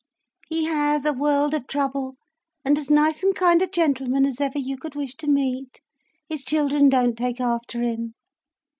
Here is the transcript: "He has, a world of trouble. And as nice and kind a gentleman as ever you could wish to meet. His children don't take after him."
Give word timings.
"He 0.49 0.63
has, 0.65 1.05
a 1.05 1.13
world 1.13 1.53
of 1.53 1.67
trouble. 1.67 2.15
And 2.65 2.75
as 2.79 2.89
nice 2.89 3.21
and 3.21 3.35
kind 3.35 3.61
a 3.61 3.67
gentleman 3.67 4.25
as 4.25 4.41
ever 4.41 4.57
you 4.57 4.75
could 4.75 4.95
wish 4.95 5.15
to 5.17 5.27
meet. 5.27 5.79
His 6.27 6.43
children 6.43 6.89
don't 6.89 7.15
take 7.15 7.39
after 7.39 7.83
him." 7.83 8.15